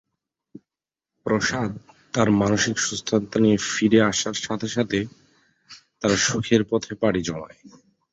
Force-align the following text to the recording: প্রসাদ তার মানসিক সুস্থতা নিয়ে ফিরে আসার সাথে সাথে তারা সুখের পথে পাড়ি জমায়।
প্রসাদ 1.25 1.71
তার 2.13 2.27
মানসিক 2.41 2.75
সুস্থতা 2.79 3.37
নিয়ে 3.39 3.57
ফিরে 3.71 3.99
আসার 4.11 4.35
সাথে 4.37 4.67
সাথে 4.67 4.99
তারা 6.01 6.15
সুখের 6.25 6.61
পথে 6.69 6.91
পাড়ি 6.95 7.21
জমায়। 7.23 7.59